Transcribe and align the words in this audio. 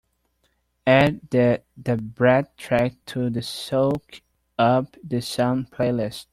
Add 0.87 1.29
the 1.29 1.61
da 1.79 1.95
brat 1.95 2.57
track 2.57 2.93
to 3.05 3.29
the 3.29 3.43
Soak 3.43 4.23
Up 4.57 4.95
The 5.07 5.21
Sun 5.21 5.65
playlist. 5.71 6.25